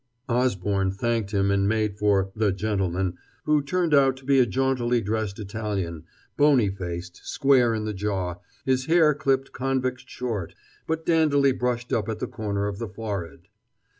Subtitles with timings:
[0.27, 4.99] Osborne thanked him, and made for "the gentleman," who turned out to be a jauntily
[4.99, 6.05] dressed Italian,
[6.37, 8.33] bony faced, square in the jaw,
[8.65, 10.55] his hair clipped convict short,
[10.87, 13.41] but dandily brushed up at the corner of the forehead.